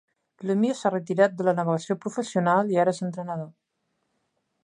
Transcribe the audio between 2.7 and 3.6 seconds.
i ara és entrenador.